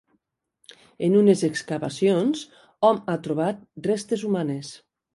En 1.07 1.17
unes 1.19 1.43
excavacions 1.49 2.43
hom 2.91 3.05
ha 3.15 3.21
trobat 3.31 3.65
restes 3.93 4.29
humanes. 4.31 4.79